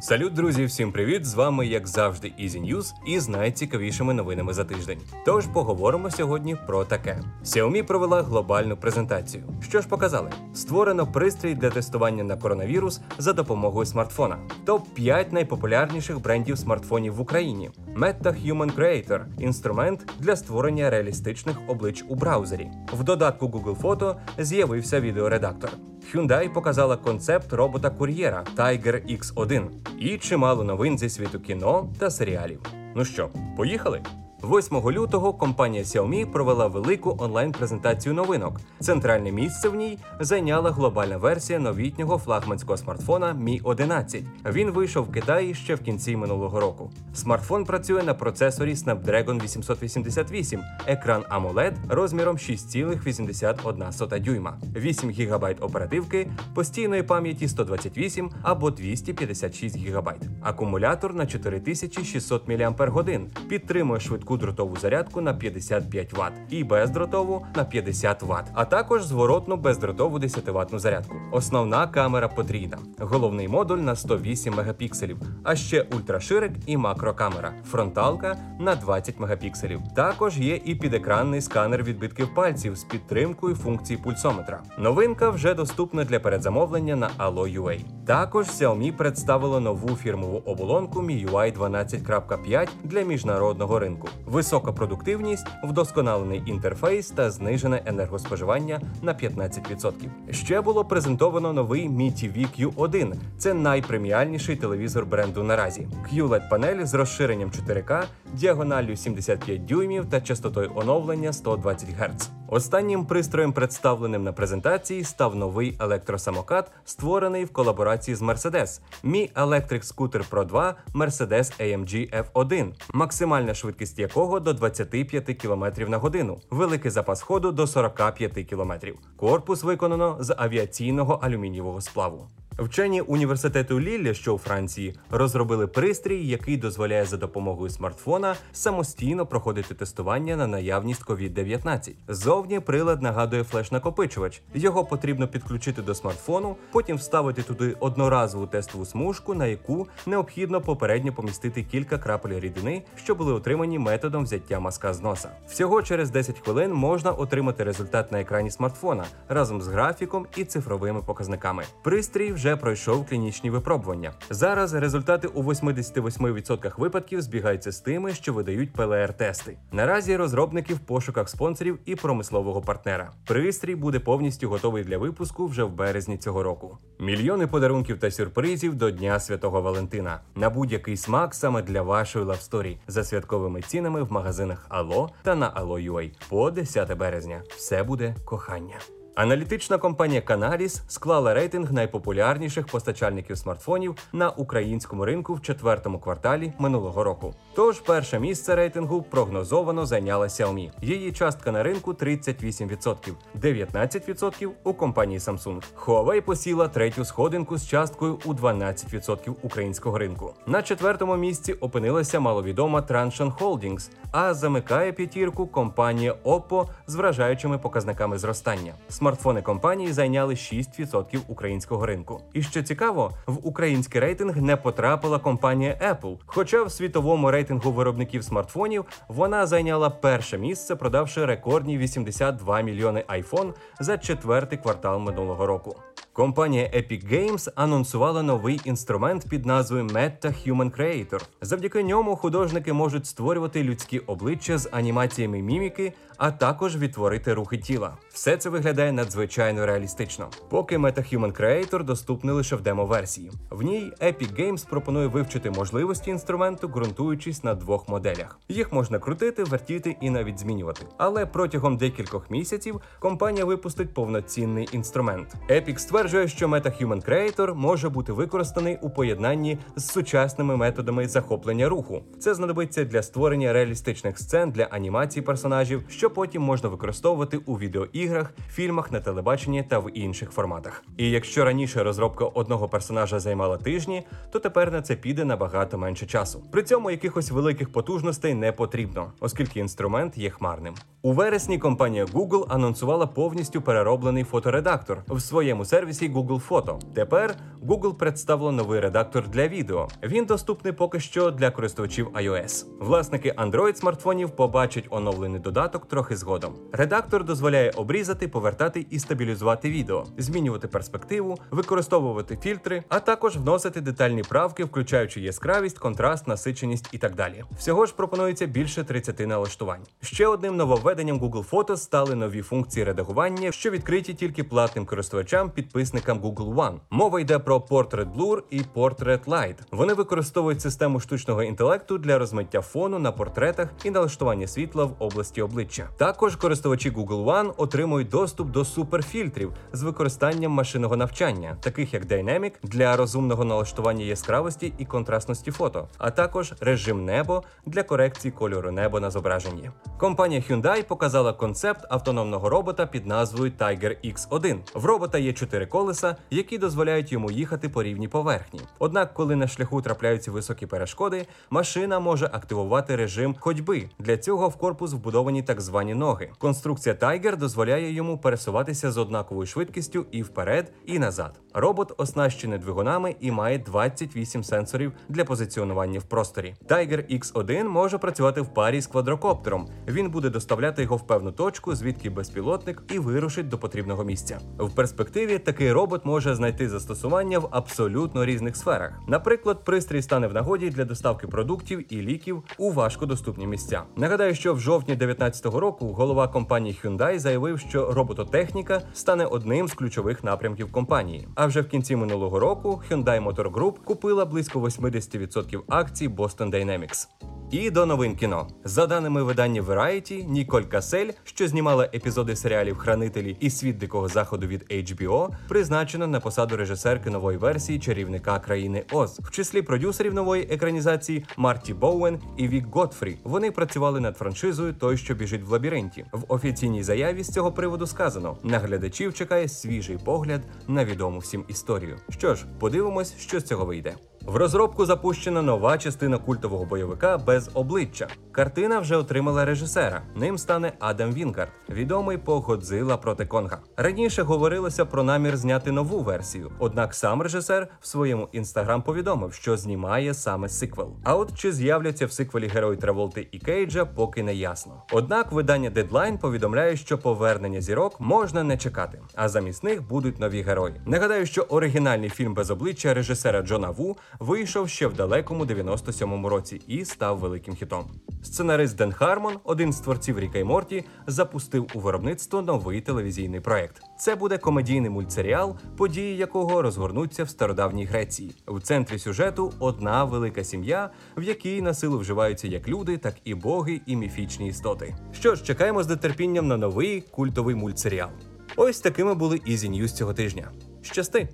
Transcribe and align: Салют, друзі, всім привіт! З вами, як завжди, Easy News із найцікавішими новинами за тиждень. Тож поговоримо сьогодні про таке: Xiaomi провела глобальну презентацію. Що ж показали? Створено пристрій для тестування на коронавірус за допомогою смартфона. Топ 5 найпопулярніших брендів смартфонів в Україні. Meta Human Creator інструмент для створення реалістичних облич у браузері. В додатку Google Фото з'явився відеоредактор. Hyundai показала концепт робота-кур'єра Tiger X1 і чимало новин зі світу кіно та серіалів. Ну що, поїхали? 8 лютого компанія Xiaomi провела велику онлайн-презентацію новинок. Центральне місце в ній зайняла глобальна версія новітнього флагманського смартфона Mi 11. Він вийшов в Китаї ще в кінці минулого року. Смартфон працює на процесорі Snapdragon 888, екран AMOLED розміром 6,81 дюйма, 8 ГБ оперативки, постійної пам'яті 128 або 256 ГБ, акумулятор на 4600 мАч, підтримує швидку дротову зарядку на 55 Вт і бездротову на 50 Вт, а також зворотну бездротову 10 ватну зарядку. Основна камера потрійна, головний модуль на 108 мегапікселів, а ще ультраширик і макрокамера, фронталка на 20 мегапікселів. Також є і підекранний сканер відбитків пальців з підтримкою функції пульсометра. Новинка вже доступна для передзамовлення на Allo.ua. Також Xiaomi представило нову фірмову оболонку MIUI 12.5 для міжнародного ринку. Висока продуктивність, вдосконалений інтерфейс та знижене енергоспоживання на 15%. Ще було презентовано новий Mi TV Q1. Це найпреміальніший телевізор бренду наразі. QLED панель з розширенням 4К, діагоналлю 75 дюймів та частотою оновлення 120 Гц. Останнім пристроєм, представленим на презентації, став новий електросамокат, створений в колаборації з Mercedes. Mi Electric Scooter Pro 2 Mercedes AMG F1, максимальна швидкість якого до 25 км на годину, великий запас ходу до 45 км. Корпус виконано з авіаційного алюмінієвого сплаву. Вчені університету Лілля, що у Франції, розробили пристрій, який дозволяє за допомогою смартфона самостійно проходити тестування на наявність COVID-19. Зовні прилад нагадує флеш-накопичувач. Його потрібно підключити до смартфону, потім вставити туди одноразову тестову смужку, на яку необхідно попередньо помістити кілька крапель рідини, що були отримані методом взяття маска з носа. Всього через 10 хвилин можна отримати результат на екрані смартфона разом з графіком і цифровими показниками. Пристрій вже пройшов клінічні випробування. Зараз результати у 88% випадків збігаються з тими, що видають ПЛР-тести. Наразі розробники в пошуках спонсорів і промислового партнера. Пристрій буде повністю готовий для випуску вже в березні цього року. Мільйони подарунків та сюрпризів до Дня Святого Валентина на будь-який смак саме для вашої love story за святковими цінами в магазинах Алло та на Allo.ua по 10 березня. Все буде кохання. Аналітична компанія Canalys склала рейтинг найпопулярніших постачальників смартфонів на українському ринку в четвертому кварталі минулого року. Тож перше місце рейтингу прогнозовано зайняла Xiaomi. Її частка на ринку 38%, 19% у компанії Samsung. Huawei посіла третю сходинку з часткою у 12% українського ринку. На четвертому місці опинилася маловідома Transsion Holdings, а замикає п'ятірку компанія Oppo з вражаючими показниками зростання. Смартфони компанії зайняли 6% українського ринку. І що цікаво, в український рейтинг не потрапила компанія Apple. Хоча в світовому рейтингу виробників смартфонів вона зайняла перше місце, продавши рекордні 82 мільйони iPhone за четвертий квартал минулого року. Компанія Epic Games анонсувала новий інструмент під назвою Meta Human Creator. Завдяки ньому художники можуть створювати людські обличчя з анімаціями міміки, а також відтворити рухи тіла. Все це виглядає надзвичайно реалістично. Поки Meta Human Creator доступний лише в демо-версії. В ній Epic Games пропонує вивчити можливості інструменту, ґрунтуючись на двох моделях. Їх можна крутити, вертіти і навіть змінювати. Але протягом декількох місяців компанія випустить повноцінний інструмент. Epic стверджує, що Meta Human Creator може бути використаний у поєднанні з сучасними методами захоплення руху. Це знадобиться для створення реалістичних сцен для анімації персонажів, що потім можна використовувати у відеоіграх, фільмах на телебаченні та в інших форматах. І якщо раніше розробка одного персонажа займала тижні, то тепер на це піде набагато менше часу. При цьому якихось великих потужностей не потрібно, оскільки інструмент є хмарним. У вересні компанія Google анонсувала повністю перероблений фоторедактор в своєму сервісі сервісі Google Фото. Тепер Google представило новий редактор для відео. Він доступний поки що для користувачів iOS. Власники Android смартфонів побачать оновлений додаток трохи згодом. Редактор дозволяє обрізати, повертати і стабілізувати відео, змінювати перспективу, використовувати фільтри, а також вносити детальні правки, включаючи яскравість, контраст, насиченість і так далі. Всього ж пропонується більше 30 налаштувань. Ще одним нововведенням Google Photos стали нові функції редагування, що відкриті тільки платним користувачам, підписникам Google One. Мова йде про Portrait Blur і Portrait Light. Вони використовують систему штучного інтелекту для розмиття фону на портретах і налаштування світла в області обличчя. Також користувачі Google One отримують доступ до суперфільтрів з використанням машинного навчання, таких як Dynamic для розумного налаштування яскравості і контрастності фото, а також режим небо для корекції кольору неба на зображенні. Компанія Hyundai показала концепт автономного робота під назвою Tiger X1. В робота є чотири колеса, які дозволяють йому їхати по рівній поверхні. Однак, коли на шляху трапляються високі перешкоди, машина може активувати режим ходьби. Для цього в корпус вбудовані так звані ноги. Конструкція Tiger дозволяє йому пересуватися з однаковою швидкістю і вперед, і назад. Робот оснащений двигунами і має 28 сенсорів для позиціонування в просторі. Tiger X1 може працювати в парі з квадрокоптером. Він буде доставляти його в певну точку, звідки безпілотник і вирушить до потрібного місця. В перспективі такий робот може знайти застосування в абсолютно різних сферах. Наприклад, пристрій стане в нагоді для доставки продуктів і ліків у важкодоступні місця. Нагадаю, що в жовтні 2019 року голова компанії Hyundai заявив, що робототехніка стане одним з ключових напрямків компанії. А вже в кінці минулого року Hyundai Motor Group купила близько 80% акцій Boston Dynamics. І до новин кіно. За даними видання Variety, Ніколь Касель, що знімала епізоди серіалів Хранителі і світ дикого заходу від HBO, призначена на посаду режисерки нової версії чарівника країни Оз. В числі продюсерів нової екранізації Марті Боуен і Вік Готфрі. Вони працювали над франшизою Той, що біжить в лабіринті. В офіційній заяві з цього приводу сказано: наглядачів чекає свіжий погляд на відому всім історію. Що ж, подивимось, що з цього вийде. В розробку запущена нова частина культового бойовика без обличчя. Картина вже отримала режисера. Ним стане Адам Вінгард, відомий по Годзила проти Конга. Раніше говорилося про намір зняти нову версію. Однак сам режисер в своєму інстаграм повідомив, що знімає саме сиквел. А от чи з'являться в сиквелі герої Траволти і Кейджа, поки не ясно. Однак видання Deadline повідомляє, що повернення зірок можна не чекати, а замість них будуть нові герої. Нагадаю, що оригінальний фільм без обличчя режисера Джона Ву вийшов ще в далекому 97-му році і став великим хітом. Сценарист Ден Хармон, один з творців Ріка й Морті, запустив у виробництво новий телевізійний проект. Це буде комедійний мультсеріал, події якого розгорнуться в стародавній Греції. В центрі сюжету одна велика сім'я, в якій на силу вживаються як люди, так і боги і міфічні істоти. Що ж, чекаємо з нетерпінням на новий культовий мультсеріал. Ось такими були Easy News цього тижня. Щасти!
Салют, 0.00 0.32
друзі, 0.32 0.64
всім 0.64 0.92
привіт! 0.92 1.26
З 1.26 1.34
вами, 1.34 1.66
як 1.66 1.88
завжди, 1.88 2.32
Easy 2.40 2.74
News 2.74 2.92
із 3.06 3.28
найцікавішими 3.28 4.14
новинами 4.14 4.54
за 4.54 4.64
тиждень. 4.64 4.98
Тож 5.26 5.46
поговоримо 5.46 6.10
сьогодні 6.10 6.56
про 6.66 6.84
таке: 6.84 7.20
Xiaomi 7.44 7.82
провела 7.82 8.22
глобальну 8.22 8.76
презентацію. 8.76 9.44
Що 9.62 9.80
ж 9.80 9.88
показали? 9.88 10.30
Створено 10.54 11.06
пристрій 11.06 11.54
для 11.54 11.70
тестування 11.70 12.24
на 12.24 12.36
коронавірус 12.36 13.00
за 13.18 13.32
допомогою 13.32 13.86
смартфона. 13.86 14.38
Топ 14.64 14.88
5 14.94 15.32
найпопулярніших 15.32 16.20
брендів 16.20 16.58
смартфонів 16.58 17.14
в 17.14 17.20
Україні. 17.20 17.70
Meta 17.96 18.46
Human 18.46 18.76
Creator 18.78 19.20
інструмент 19.38 20.12
для 20.18 20.36
створення 20.36 20.90
реалістичних 20.90 21.56
облич 21.68 22.04
у 22.08 22.14
браузері. 22.14 22.70
В 22.92 23.04
додатку 23.04 23.46
Google 23.46 23.74
Фото 23.74 24.16
з'явився 24.38 25.00
відеоредактор. 25.00 25.70
Hyundai 26.14 26.48
показала 26.48 26.96
концепт 26.96 27.52
робота-кур'єра 27.52 28.44
Tiger 28.56 29.18
X1 29.18 29.68
і 29.98 30.18
чимало 30.18 30.64
новин 30.64 30.98
зі 30.98 31.08
світу 31.08 31.40
кіно 31.40 31.88
та 31.98 32.10
серіалів. 32.10 32.60
Ну 32.94 33.04
що, 33.04 33.30
поїхали? 33.56 34.02
8 34.42 34.90
лютого 34.90 35.32
компанія 35.32 35.82
Xiaomi 35.82 36.26
провела 36.26 36.66
велику 36.66 37.16
онлайн-презентацію 37.18 38.14
новинок. 38.14 38.60
Центральне 38.80 39.32
місце 39.32 39.68
в 39.68 39.74
ній 39.74 39.98
зайняла 40.20 40.70
глобальна 40.70 41.16
версія 41.16 41.58
новітнього 41.58 42.18
флагманського 42.18 42.76
смартфона 42.76 43.26
Mi 43.34 43.60
11. 43.64 44.22
Він 44.46 44.70
вийшов 44.70 45.04
в 45.04 45.12
Китаї 45.12 45.54
ще 45.54 45.74
в 45.74 45.80
кінці 45.80 46.16
минулого 46.16 46.60
року. 46.60 46.90
Смартфон 47.14 47.64
працює 47.64 48.02
на 48.02 48.14
процесорі 48.14 48.74
Snapdragon 48.74 49.44
888, 49.44 50.60
екран 50.86 51.22
AMOLED 51.22 51.74
розміром 51.88 52.36
6,81 52.36 54.20
дюйма, 54.20 54.58
8 54.76 55.10
ГБ 55.10 55.56
оперативки, 55.60 56.30
постійної 56.54 57.02
пам'яті 57.02 57.48
128 57.48 58.30
або 58.42 58.70
256 58.70 59.78
ГБ, 59.78 60.14
акумулятор 60.42 61.14
на 61.14 61.26
4600 61.26 62.48
мАч, 62.48 63.20
підтримує 63.48 64.00
швидку 64.00 64.27
дротову 64.36 64.76
зарядку 64.76 65.20
на 65.20 65.34
55 65.34 66.12
Вт 66.12 66.32
і 66.50 66.64
бездротову 66.64 67.46
на 67.56 67.64
50 67.64 68.22
Вт, 68.22 68.44
а 68.54 68.64
також 68.64 69.04
зворотну 69.04 69.56
бездротову 69.56 70.18
10 70.18 70.48
ватну 70.48 70.78
зарядку. 70.78 71.16
Основна 71.32 71.86
камера 71.86 72.28
потрійна, 72.28 72.78
головний 72.98 73.48
модуль 73.48 73.78
на 73.78 73.96
108 73.96 74.54
мегапікселів, 74.54 75.18
а 75.44 75.56
ще 75.56 75.82
ультраширик 75.82 76.52
і 76.66 76.76
макрокамера, 76.76 77.52
фронталка 77.70 78.36
на 78.60 78.74
20 78.74 79.20
мегапікселів. 79.20 79.80
Також 79.96 80.38
є 80.38 80.60
і 80.64 80.74
підекранний 80.74 81.40
сканер 81.40 81.82
відбитків 81.82 82.34
пальців 82.34 82.76
з 82.76 82.84
підтримкою 82.84 83.54
функції 83.54 83.98
пульсометра. 84.04 84.62
Новинка 84.78 85.30
вже 85.30 85.54
доступна 85.54 86.04
для 86.04 86.20
передзамовлення 86.20 86.96
на 86.96 87.10
Allo.ua. 87.18 87.80
Також 88.06 88.46
Xiaomi 88.46 88.96
представило 88.96 89.60
нову 89.60 89.96
фірмову 89.96 90.42
оболонку 90.44 91.00
MIUI 91.02 91.58
12.5 91.58 92.68
для 92.84 93.02
міжнародного 93.02 93.78
ринку. 93.78 94.08
Висока 94.26 94.72
продуктивність, 94.72 95.46
вдосконалений 95.64 96.42
інтерфейс 96.46 97.10
та 97.10 97.30
знижене 97.30 97.82
енергоспоживання 97.86 98.80
на 99.02 99.14
15%. 99.14 99.92
Ще 100.30 100.60
було 100.60 100.84
презентовано 100.84 101.52
новий 101.52 101.88
Mi 101.88 102.12
TV 102.12 102.46
Q1. 102.60 103.14
Це 103.38 103.54
найпреміальніший 103.54 104.56
телевізор 104.56 105.06
бренду 105.06 105.42
наразі. 105.42 105.88
QLED 106.12 106.48
панель 106.48 106.84
з 106.84 106.94
розширенням 106.94 107.50
4К, 107.50 108.04
діагоналлю 108.34 108.96
75 108.96 109.64
дюймів 109.64 110.06
та 110.06 110.20
частотою 110.20 110.72
оновлення 110.74 111.32
120 111.32 111.88
Гц. 111.98 112.30
Останнім 112.50 113.06
пристроєм, 113.06 113.52
представленим 113.52 114.24
на 114.24 114.32
презентації, 114.32 115.04
став 115.04 115.36
новий 115.36 115.76
електросамокат, 115.80 116.70
створений 116.84 117.44
в 117.44 117.52
колаборації 117.52 118.14
з 118.14 118.22
Mercedes. 118.22 118.80
Mi 119.04 119.32
Electric 119.32 119.94
Scooter 119.94 120.30
Pro 120.30 120.46
2 120.46 120.74
Mercedes 120.94 121.60
AMG 121.60 122.24
F1, 122.32 122.72
максимальна 122.92 123.54
швидкість 123.54 123.98
якого 123.98 124.40
до 124.40 124.52
25 124.52 125.24
км 125.24 125.64
на 125.88 125.98
годину, 125.98 126.40
великий 126.50 126.90
запас 126.90 127.22
ходу 127.22 127.52
до 127.52 127.66
45 127.66 128.32
км. 128.32 128.72
Корпус 129.16 129.62
виконано 129.62 130.16
з 130.20 130.34
авіаційного 130.38 131.14
алюмінієвого 131.22 131.80
сплаву. 131.80 132.28
Вчені 132.58 133.00
університету 133.00 133.80
Лілля, 133.80 134.14
що 134.14 134.34
у 134.34 134.38
Франції, 134.38 134.94
розробили 135.10 135.66
пристрій, 135.66 136.26
який 136.26 136.56
дозволяє 136.56 137.04
за 137.04 137.16
допомогою 137.16 137.70
смартфона 137.70 138.34
самостійно 138.52 139.26
проходити 139.26 139.74
тестування 139.74 140.36
на 140.36 140.46
наявність 140.46 141.04
COVID-19. 141.06 141.92
Зовні 142.08 142.60
прилад 142.60 143.02
нагадує 143.02 143.42
флеш-накопичувач. 143.42 144.40
Його 144.54 144.84
потрібно 144.84 145.28
підключити 145.28 145.82
до 145.82 145.94
смартфону, 145.94 146.56
потім 146.72 146.96
вставити 146.96 147.42
туди 147.42 147.76
одноразову 147.80 148.46
тестову 148.46 148.84
смужку, 148.84 149.34
на 149.34 149.46
яку 149.46 149.88
необхідно 150.06 150.60
попередньо 150.60 151.12
помістити 151.12 151.62
кілька 151.62 151.98
крапель 151.98 152.40
рідини, 152.40 152.82
що 152.96 153.14
були 153.14 153.32
отримані 153.32 153.78
методом 153.78 154.24
взяття 154.24 154.60
маска 154.60 154.94
з 154.94 155.02
носа. 155.02 155.30
Всього 155.48 155.82
через 155.82 156.10
10 156.10 156.38
хвилин 156.38 156.74
можна 156.74 157.12
отримати 157.12 157.64
результат 157.64 158.12
на 158.12 158.20
екрані 158.20 158.50
смартфона 158.50 159.04
разом 159.28 159.62
з 159.62 159.68
графіком 159.68 160.26
і 160.36 160.44
цифровими 160.44 161.02
показниками. 161.02 161.64
Пристрій 161.82 162.32
вже 162.32 162.47
пройшов 162.56 163.06
клінічні 163.06 163.50
випробування. 163.50 164.12
Зараз 164.30 164.74
результати 164.74 165.28
у 165.28 165.42
88% 165.42 166.80
випадків 166.80 167.22
збігаються 167.22 167.72
з 167.72 167.80
тими, 167.80 168.14
що 168.14 168.32
видають 168.32 168.72
ПЛР-тести. 168.72 169.56
Наразі 169.72 170.16
розробники 170.16 170.74
в 170.74 170.78
пошуках 170.78 171.28
спонсорів 171.28 171.78
і 171.84 171.94
промислового 171.96 172.60
партнера. 172.60 173.10
Пристрій 173.26 173.74
буде 173.74 174.00
повністю 174.00 174.48
готовий 174.48 174.84
для 174.84 174.98
випуску 174.98 175.46
вже 175.46 175.64
в 175.64 175.72
березні 175.72 176.18
цього 176.18 176.42
року. 176.42 176.78
Мільйони 177.00 177.46
подарунків 177.46 177.98
та 177.98 178.10
сюрпризів 178.10 178.74
до 178.74 178.90
Дня 178.90 179.20
Святого 179.20 179.62
Валентина 179.62 180.20
на 180.34 180.50
будь-який 180.50 180.96
смак 180.96 181.34
саме 181.34 181.62
для 181.62 181.82
вашої 181.82 182.24
love 182.24 182.48
story 182.48 182.78
за 182.86 183.04
святковими 183.04 183.62
цінами 183.62 184.02
в 184.02 184.12
магазинах 184.12 184.66
Алло 184.68 185.10
та 185.22 185.34
на 185.34 185.50
Allo.ua 185.50 186.10
по 186.28 186.50
10 186.50 186.96
березня. 186.96 187.42
Все 187.48 187.82
буде 187.82 188.14
кохання. 188.24 188.97
Аналітична 189.18 189.78
компанія 189.78 190.20
Canalys 190.20 190.80
склала 190.88 191.34
рейтинг 191.34 191.72
найпопулярніших 191.72 192.66
постачальників 192.66 193.38
смартфонів 193.38 193.96
на 194.12 194.30
українському 194.30 195.04
ринку 195.04 195.34
в 195.34 195.42
четвертому 195.42 195.98
кварталі 195.98 196.52
минулого 196.58 197.04
року. 197.04 197.34
Тож 197.58 197.80
перше 197.80 198.20
місце 198.20 198.54
рейтингу 198.54 199.02
прогнозовано 199.02 199.86
зайняла 199.86 200.26
Xiaomi. 200.26 200.70
Її 200.82 201.12
частка 201.12 201.52
на 201.52 201.62
ринку 201.62 201.92
38%, 201.92 203.12
19% 203.42 204.50
у 204.64 204.74
компанії 204.74 205.18
Samsung. 205.18 205.62
Huawei 205.86 206.20
посіла 206.20 206.68
третю 206.68 207.04
сходинку 207.04 207.58
з 207.58 207.68
часткою 207.68 208.18
у 208.24 208.34
12% 208.34 209.34
українського 209.42 209.98
ринку. 209.98 210.34
На 210.46 210.62
четвертому 210.62 211.16
місці 211.16 211.52
опинилася 211.52 212.20
маловідома 212.20 212.80
Transsion 212.80 213.38
Holdings, 213.38 213.90
а 214.12 214.34
замикає 214.34 214.92
п'ятірку 214.92 215.46
компанія 215.46 216.14
Oppo 216.24 216.66
з 216.86 216.94
вражаючими 216.94 217.58
показниками 217.58 218.18
зростання. 218.18 218.74
Смартфони 218.88 219.42
компанії 219.42 219.92
зайняли 219.92 220.34
6% 220.34 221.18
українського 221.28 221.86
ринку. 221.86 222.20
І 222.32 222.42
що 222.42 222.62
цікаво, 222.62 223.12
в 223.26 223.46
український 223.46 224.00
рейтинг 224.00 224.36
не 224.36 224.56
потрапила 224.56 225.18
компанія 225.18 225.96
Apple. 226.02 226.16
Хоча 226.26 226.62
в 226.62 226.72
світовому 226.72 227.30
рейтингу 227.30 227.47
виробників 227.50 228.24
смартфонів 228.24 228.84
вона 229.08 229.46
зайняла 229.46 229.90
перше 229.90 230.38
місце, 230.38 230.76
продавши 230.76 231.26
рекордні 231.26 231.78
82 231.78 232.60
мільйони 232.60 233.04
iPhone 233.08 233.54
за 233.80 233.98
четвертий 233.98 234.58
квартал 234.58 234.98
минулого 234.98 235.46
року. 235.46 235.76
Компанія 236.12 236.64
Epic 236.64 237.12
Games 237.12 237.48
анонсувала 237.54 238.22
новий 238.22 238.60
інструмент 238.64 239.28
під 239.28 239.46
назвою 239.46 239.84
Meta 239.84 240.26
Human 240.26 240.70
Creator. 240.78 241.22
Завдяки 241.40 241.82
ньому 241.82 242.16
художники 242.16 242.72
можуть 242.72 243.06
створювати 243.06 243.62
людські 243.62 243.98
обличчя 243.98 244.58
з 244.58 244.68
анімаціями 244.72 245.42
міміки, 245.42 245.92
а 246.16 246.30
також 246.30 246.76
відтворити 246.76 247.34
рухи 247.34 247.58
тіла. 247.58 247.96
Все 248.12 248.36
це 248.36 248.50
виглядає 248.50 248.92
надзвичайно 248.92 249.66
реалістично. 249.66 250.28
Поки 250.48 250.78
Meta 250.78 251.14
Human 251.14 251.40
Creator 251.40 251.84
доступний 251.84 252.34
лише 252.34 252.56
в 252.56 252.60
демо-версії. 252.60 253.30
В 253.50 253.62
ній 253.62 253.92
Epic 254.00 254.40
Games 254.40 254.68
пропонує 254.68 255.06
вивчити 255.06 255.50
можливості 255.50 256.10
інструменту, 256.10 256.68
ґрунтуючись 256.68 257.44
на 257.44 257.54
двох 257.54 257.88
моделях. 257.88 258.38
Їх 258.48 258.72
можна 258.72 258.98
крутити, 258.98 259.44
вертіти 259.44 259.96
і 260.00 260.10
навіть 260.10 260.38
змінювати. 260.38 260.86
Але 260.96 261.26
протягом 261.26 261.76
декількох 261.76 262.30
місяців 262.30 262.80
компанія 262.98 263.44
випустить 263.44 263.94
повноцінний 263.94 264.68
інструмент. 264.72 265.34
Epic 265.48 265.78
стверджує, 265.78 266.07
що 266.08 266.48
Meta 266.48 266.82
Human 266.82 267.08
Creator 267.08 267.54
може 267.54 267.88
бути 267.88 268.12
використаний 268.12 268.78
у 268.82 268.90
поєднанні 268.90 269.58
з 269.76 269.86
сучасними 269.86 270.56
методами 270.56 271.08
захоплення 271.08 271.68
руху. 271.68 272.02
Це 272.18 272.34
знадобиться 272.34 272.84
для 272.84 273.02
створення 273.02 273.52
реалістичних 273.52 274.18
сцен 274.18 274.50
для 274.50 274.64
анімації 274.64 275.22
персонажів, 275.22 275.82
що 275.88 276.10
потім 276.10 276.42
можна 276.42 276.68
використовувати 276.68 277.36
у 277.36 277.58
відеоіграх, 277.58 278.34
фільмах 278.50 278.92
на 278.92 279.00
телебаченні 279.00 279.62
та 279.62 279.78
в 279.78 279.98
інших 279.98 280.30
форматах. 280.30 280.84
І 280.96 281.10
якщо 281.10 281.44
раніше 281.44 281.82
розробка 281.82 282.24
одного 282.24 282.68
персонажа 282.68 283.20
займала 283.20 283.56
тижні, 283.56 284.02
то 284.30 284.38
тепер 284.38 284.72
на 284.72 284.82
це 284.82 284.96
піде 284.96 285.24
набагато 285.24 285.78
менше 285.78 286.06
часу. 286.06 286.42
При 286.52 286.62
цьому 286.62 286.90
якихось 286.90 287.30
великих 287.30 287.72
потужностей 287.72 288.34
не 288.34 288.52
потрібно, 288.52 289.12
оскільки 289.20 289.60
інструмент 289.60 290.18
є 290.18 290.30
хмарним. 290.30 290.74
У 291.02 291.12
вересні 291.12 291.58
компанія 291.58 292.04
Google 292.04 292.46
анонсувала 292.48 293.06
повністю 293.06 293.62
перероблений 293.62 294.24
фоторедактор 294.24 294.98
в 295.08 295.20
своєму 295.20 295.64
сервісі 295.64 295.87
сервісі 295.92 296.14
Google 296.14 296.38
Фото. 296.38 296.78
Тепер 296.94 297.34
Google 297.62 297.94
представило 297.94 298.52
новий 298.52 298.80
редактор 298.80 299.28
для 299.28 299.48
відео. 299.48 299.88
Він 300.02 300.24
доступний 300.24 300.72
поки 300.72 301.00
що 301.00 301.30
для 301.30 301.50
користувачів 301.50 302.08
iOS. 302.08 302.66
Власники 302.80 303.34
Android 303.38 303.76
смартфонів 303.76 304.30
побачать 304.30 304.84
оновлений 304.90 305.40
додаток 305.40 305.88
трохи 305.88 306.16
згодом. 306.16 306.54
Редактор 306.72 307.24
дозволяє 307.24 307.70
обрізати, 307.70 308.28
повертати 308.28 308.86
і 308.90 308.98
стабілізувати 308.98 309.70
відео, 309.70 310.06
змінювати 310.18 310.68
перспективу, 310.68 311.38
використовувати 311.50 312.38
фільтри, 312.42 312.84
а 312.88 313.00
також 313.00 313.36
вносити 313.36 313.80
детальні 313.80 314.22
правки, 314.22 314.64
включаючи 314.64 315.20
яскравість, 315.20 315.78
контраст, 315.78 316.26
насиченість 316.28 316.88
і 316.92 316.98
так 316.98 317.14
далі. 317.14 317.44
Всього 317.58 317.86
ж 317.86 317.94
пропонується 317.94 318.46
більше 318.46 318.84
30 318.84 319.18
налаштувань. 319.20 319.82
Ще 320.02 320.26
одним 320.26 320.56
нововведенням 320.56 321.20
Google 321.20 321.50
Photos 321.50 321.76
стали 321.76 322.14
нові 322.14 322.42
функції 322.42 322.84
редагування, 322.84 323.52
що 323.52 323.70
відкриті 323.70 324.14
тільки 324.14 324.44
платним 324.44 324.86
користувачам, 324.86 325.50
підписникам 325.50 325.77
Google 325.78 326.54
One. 326.54 326.74
Мова 326.90 327.20
йде 327.20 327.38
про 327.38 327.58
Portrait 327.58 328.14
Blur 328.16 328.42
і 328.50 328.60
Portrait 328.74 329.24
Light. 329.24 329.54
Вони 329.72 329.94
використовують 329.94 330.60
систему 330.60 331.00
штучного 331.00 331.42
інтелекту 331.42 331.98
для 331.98 332.18
розмиття 332.18 332.60
фону 332.60 332.98
на 332.98 333.12
портретах 333.12 333.68
і 333.84 333.90
налаштування 333.90 334.46
світла 334.46 334.84
в 334.84 334.94
області 334.98 335.42
обличчя. 335.42 335.88
Також 335.96 336.36
користувачі 336.36 336.90
Google 336.90 337.24
One 337.24 337.52
отримують 337.56 338.08
доступ 338.08 338.50
до 338.50 338.64
суперфільтрів 338.64 339.52
з 339.72 339.82
використанням 339.82 340.52
машинного 340.52 340.96
навчання, 340.96 341.56
таких 341.60 341.94
як 341.94 342.04
Dynamic 342.04 342.52
для 342.62 342.96
розумного 342.96 343.44
налаштування 343.44 344.04
яскравості 344.04 344.72
і 344.78 344.84
контрастності 344.84 345.50
фото, 345.50 345.88
а 345.98 346.10
також 346.10 346.54
режим 346.60 347.04
небо 347.04 347.42
для 347.66 347.82
корекції 347.82 348.32
кольору 348.32 348.70
неба 348.70 349.00
на 349.00 349.10
зображенні. 349.10 349.70
Компанія 349.98 350.42
Hyundai 350.50 350.82
показала 350.82 351.32
концепт 351.32 351.86
автономного 351.90 352.48
робота 352.48 352.86
під 352.86 353.06
назвою 353.06 353.52
Tiger 353.58 354.14
X1. 354.14 354.58
В 354.74 354.84
робота 354.84 355.18
є 355.18 355.32
чотири 355.32 355.66
колеса, 355.68 356.16
які 356.30 356.58
дозволяють 356.58 357.12
йому 357.12 357.30
їхати 357.30 357.68
по 357.68 357.82
рівній 357.82 358.08
поверхні. 358.08 358.60
Однак, 358.78 359.14
коли 359.14 359.36
на 359.36 359.48
шляху 359.48 359.82
трапляються 359.82 360.30
високі 360.30 360.66
перешкоди, 360.66 361.26
машина 361.50 362.00
може 362.00 362.30
активувати 362.32 362.96
режим 362.96 363.36
ходьби. 363.40 363.90
Для 363.98 364.16
цього 364.16 364.48
в 364.48 364.56
корпус 364.56 364.92
вбудовані 364.92 365.42
так 365.42 365.60
звані 365.60 365.94
ноги. 365.94 366.30
Конструкція 366.38 366.94
Tiger 366.94 367.36
дозволяє 367.36 367.92
йому 367.92 368.18
пересуватися 368.18 368.90
з 368.90 368.98
однаковою 368.98 369.46
швидкістю 369.46 370.06
і 370.10 370.22
вперед, 370.22 370.72
і 370.86 370.98
назад. 370.98 371.40
Робот 371.54 371.92
оснащений 371.96 372.58
двигунами 372.58 373.16
і 373.20 373.30
має 373.30 373.58
28 373.58 374.44
сенсорів 374.44 374.92
для 375.08 375.24
позиціонування 375.24 375.98
в 375.98 376.04
просторі. 376.04 376.54
Tiger 376.68 377.18
X1 377.18 377.68
може 377.68 377.98
працювати 377.98 378.40
в 378.40 378.54
парі 378.54 378.80
з 378.80 378.86
квадрокоптером. 378.86 379.68
Він 379.88 380.10
буде 380.10 380.30
доставляти 380.30 380.82
його 380.82 380.96
в 380.96 381.06
певну 381.06 381.32
точку, 381.32 381.74
звідки 381.74 382.10
безпілотник 382.10 382.82
і 382.94 382.98
вирушить 382.98 383.48
до 383.48 383.58
потрібного 383.58 384.04
місця. 384.04 384.40
В 384.58 384.74
перспективі 384.74 385.38
такий 385.58 385.72
робот 385.72 386.04
може 386.04 386.34
знайти 386.34 386.68
застосування 386.68 387.38
в 387.38 387.48
абсолютно 387.50 388.24
різних 388.24 388.56
сферах. 388.56 389.00
Наприклад, 389.06 389.64
пристрій 389.64 390.02
стане 390.02 390.26
в 390.26 390.34
нагоді 390.34 390.70
для 390.70 390.84
доставки 390.84 391.26
продуктів 391.26 391.92
і 391.94 391.96
ліків 392.02 392.42
у 392.58 392.72
важкодоступні 392.72 393.46
місця. 393.46 393.82
Нагадаю, 393.96 394.34
що 394.34 394.54
в 394.54 394.60
жовтні 394.60 394.96
2019 394.96 395.60
року 395.60 395.92
голова 395.92 396.28
компанії 396.28 396.78
Hyundai 396.84 397.18
заявив, 397.18 397.60
що 397.60 397.92
робототехніка 397.92 398.82
стане 398.92 399.26
одним 399.26 399.68
з 399.68 399.74
ключових 399.74 400.24
напрямків 400.24 400.72
компанії. 400.72 401.28
А 401.34 401.46
вже 401.46 401.60
в 401.60 401.68
кінці 401.68 401.96
минулого 401.96 402.38
року 402.38 402.82
Hyundai 402.90 403.24
Motor 403.24 403.52
Group 403.52 403.74
купила 403.84 404.24
близько 404.24 404.60
80% 404.60 405.60
акцій 405.68 406.08
Boston 406.08 406.50
Dynamics. 406.50 407.08
І 407.50 407.70
до 407.70 407.86
новин 407.86 408.16
кіно. 408.16 408.48
За 408.64 408.86
даними 408.86 409.22
видання 409.22 409.62
Variety, 409.62 410.28
Ніколь 410.28 410.62
Касель, 410.62 411.10
що 411.24 411.48
знімала 411.48 411.84
епізоди 411.84 412.36
серіалів 412.36 412.76
Хранителі 412.76 413.36
і 413.40 413.50
світ 413.50 413.78
дикого 413.78 414.08
заходу 414.08 414.46
від 414.46 414.62
HBO, 414.70 415.28
призначена 415.48 416.06
на 416.06 416.20
посаду 416.20 416.56
режисерки 416.56 417.10
нової 417.10 417.38
версії 417.38 417.78
чарівника 417.78 418.38
країни 418.38 418.84
Оз. 418.92 419.20
В 419.20 419.30
числі 419.30 419.62
продюсерів 419.62 420.14
нової 420.14 420.42
екранізації 420.42 421.24
Марті 421.36 421.74
Боуен 421.74 422.20
і 422.36 422.48
Вік 422.48 422.64
Готфрі. 422.72 423.18
Вони 423.24 423.50
працювали 423.50 424.00
над 424.00 424.16
франшизою 424.16 424.72
Той, 424.72 424.96
що 424.96 425.14
біжить 425.14 425.42
в 425.42 425.50
лабіринті. 425.50 426.04
В 426.12 426.24
офіційній 426.28 426.82
заяві 426.82 427.22
з 427.22 427.28
цього 427.28 427.52
приводу 427.52 427.86
сказано: 427.86 428.36
наглядачів 428.42 429.14
чекає 429.14 429.48
свіжий 429.48 429.98
погляд 430.04 430.40
на 430.66 430.84
відому 430.84 431.18
всім 431.18 431.44
історію. 431.48 431.96
Що 432.10 432.34
ж, 432.34 432.44
подивимось, 432.58 433.14
що 433.18 433.40
з 433.40 433.44
цього 433.44 433.64
вийде. 433.64 433.94
В 434.28 434.36
розробку 434.36 434.86
запущена 434.86 435.42
нова 435.42 435.78
частина 435.78 436.18
культового 436.18 436.64
бойовика 436.64 437.18
без 437.18 437.50
обличчя. 437.54 438.08
Картина 438.32 438.80
вже 438.80 438.96
отримала 438.96 439.44
режисера. 439.44 440.02
Ним 440.14 440.38
стане 440.38 440.72
Адам 440.78 441.12
Вінгард, 441.12 441.50
відомий 441.68 442.18
по 442.18 442.40
Годзила 442.40 442.96
проти 442.96 443.26
Конга. 443.26 443.58
Раніше 443.76 444.22
говорилося 444.22 444.84
про 444.84 445.02
намір 445.02 445.36
зняти 445.36 445.72
нову 445.72 446.00
версію. 446.00 446.50
Однак 446.58 446.94
сам 446.94 447.22
режисер 447.22 447.68
в 447.80 447.86
своєму 447.86 448.28
інстаграм 448.32 448.82
повідомив, 448.82 449.32
що 449.32 449.56
знімає 449.56 450.14
саме 450.14 450.48
сиквел. 450.48 450.96
А 451.04 451.16
от 451.16 451.38
чи 451.38 451.52
з'являться 451.52 452.06
в 452.06 452.12
сиквелі 452.12 452.46
герої 452.46 452.76
Траволти 452.76 453.28
і 453.32 453.38
Кейджа, 453.38 453.84
поки 453.84 454.22
не 454.22 454.34
ясно. 454.34 454.82
Однак 454.92 455.32
видання 455.32 455.70
Deadline 455.70 456.18
повідомляє, 456.18 456.76
що 456.76 456.98
повернення 456.98 457.60
зірок 457.60 458.00
можна 458.00 458.42
не 458.42 458.56
чекати, 458.56 459.00
а 459.14 459.28
замість 459.28 459.64
них 459.64 459.88
будуть 459.88 460.20
нові 460.20 460.42
герої. 460.42 460.74
Нагадаю, 460.86 461.26
що 461.26 461.42
оригінальний 461.42 462.10
фільм 462.10 462.34
без 462.34 462.50
обличчя 462.50 462.94
режисера 462.94 463.42
Джона 463.42 463.70
Ву 463.70 463.96
вийшов 464.18 464.68
ще 464.68 464.86
в 464.86 464.94
далекому 464.94 465.44
97-му 465.44 466.28
році 466.28 466.60
і 466.66 466.84
став 466.84 467.18
великим 467.18 467.54
хітом. 467.54 467.90
Сценарист 468.22 468.76
Ден 468.76 468.92
Хармон, 468.92 469.34
один 469.44 469.72
з 469.72 469.80
творців 469.80 470.18
Ріка 470.18 470.38
й 470.38 470.44
Морті, 470.44 470.84
запустив 471.06 471.66
у 471.74 471.80
виробництво 471.80 472.42
новий 472.42 472.80
телевізійний 472.80 473.40
проект. 473.40 473.82
Це 473.98 474.16
буде 474.16 474.38
комедійний 474.38 474.90
мультсеріал, 474.90 475.56
події 475.76 476.16
якого 476.16 476.62
розгорнуться 476.62 477.24
в 477.24 477.28
стародавній 477.28 477.84
Греції. 477.84 478.34
В 478.46 478.60
центрі 478.60 478.98
сюжету 478.98 479.52
одна 479.58 480.04
велика 480.04 480.44
сім'я, 480.44 480.90
в 481.16 481.22
якій 481.22 481.62
на 481.62 481.74
силу 481.74 481.98
вживаються 481.98 482.48
як 482.48 482.68
люди, 482.68 482.96
так 482.96 483.14
і 483.24 483.34
боги 483.34 483.80
і 483.86 483.96
міфічні 483.96 484.48
істоти. 484.48 484.96
Що 485.12 485.34
ж, 485.34 485.44
чекаємо 485.44 485.82
з 485.82 485.96
нетерпінням 485.96 486.46
на 486.46 486.56
новий 486.56 487.00
культовий 487.00 487.54
мультсеріал. 487.54 488.10
Ось 488.56 488.80
такими 488.80 489.14
були 489.14 489.36
Easy 489.36 489.70
News 489.70 489.88
цього 489.88 490.14
тижня. 490.14 490.50
Щасти! 490.82 491.28